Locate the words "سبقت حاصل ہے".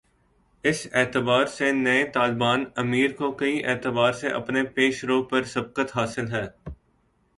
5.43-6.47